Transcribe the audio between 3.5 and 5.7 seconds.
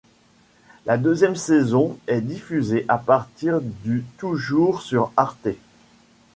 du toujours sur Arte.